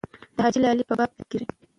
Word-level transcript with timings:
د 0.35 0.37
حاجي 0.43 0.59
لالي 0.63 0.83
په 0.89 0.93
باب 0.99 1.09
تحقیق 1.17 1.29
کېږي. 1.31 1.45